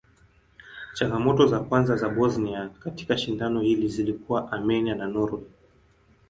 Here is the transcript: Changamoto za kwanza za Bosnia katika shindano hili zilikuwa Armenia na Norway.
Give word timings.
Changamoto 0.95 1.47
za 1.47 1.59
kwanza 1.59 1.95
za 1.95 2.09
Bosnia 2.09 2.69
katika 2.69 3.17
shindano 3.17 3.61
hili 3.61 3.87
zilikuwa 3.87 4.51
Armenia 4.51 4.95
na 4.95 5.07
Norway. 5.07 5.43